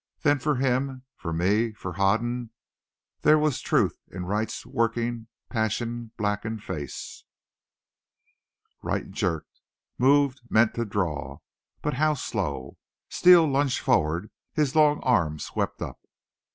[0.23, 2.49] Then for him for me for Hoden
[3.21, 7.23] there was the truth in Wright's working passion blackened face.
[8.81, 9.61] Wright jerked,
[9.99, 11.37] moved, meant to draw.
[11.83, 12.79] But how slow!
[13.09, 14.31] Steele lunged forward.
[14.53, 15.99] His long arm swept up.